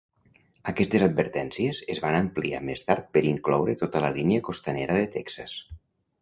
[0.69, 5.55] Aquestes advertències es van ampliar més tard per incloure tota la línia costanera de Texas.